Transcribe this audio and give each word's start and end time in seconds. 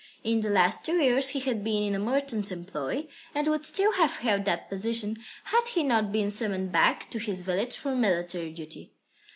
In 0.23 0.39
the 0.39 0.49
last 0.49 0.83
two 0.83 0.95
years 0.95 1.29
he 1.29 1.39
had 1.41 1.63
been 1.63 1.83
in 1.83 1.93
a 1.93 1.99
merchant's 1.99 2.51
employ, 2.51 3.05
and 3.35 3.47
would 3.47 3.63
still 3.63 3.91
have 3.91 4.15
held 4.15 4.45
that 4.45 4.67
position, 4.67 5.15
had 5.43 5.67
he 5.75 5.83
not 5.83 6.11
been 6.11 6.31
summoned 6.31 6.71
back 6.71 7.11
to 7.11 7.19
his 7.19 7.43
village 7.43 7.75
for 7.77 7.93
military 7.95 8.51
duty. 8.51 8.93